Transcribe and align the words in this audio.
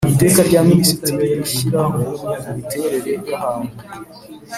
Iteka 0.13 0.39
rya 0.49 0.61
minisitiri 0.69 1.21
rishyiraho 1.37 1.99
imiterere 2.51 3.11
y 3.27 3.31
ahantu 3.37 3.73